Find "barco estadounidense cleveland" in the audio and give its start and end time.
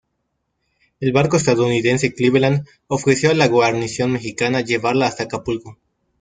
1.13-2.65